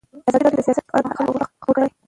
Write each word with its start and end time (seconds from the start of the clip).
ازادي 0.27 0.39
راډیو 0.43 0.59
د 0.61 0.65
سیاست 0.67 0.83
په 0.87 0.91
اړه 0.97 1.01
د 1.07 1.09
محلي 1.09 1.17
خلکو 1.19 1.33
غږ 1.39 1.49
خپور 1.61 1.75
کړی. 1.79 1.89